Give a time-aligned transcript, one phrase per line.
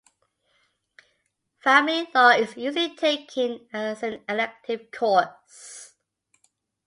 [1.59, 5.93] Family law is usually taken as an elective course.